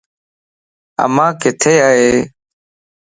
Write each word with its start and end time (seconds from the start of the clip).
امان 1.03 1.31
ڪٿي 1.41 1.73
ائي 1.89 2.09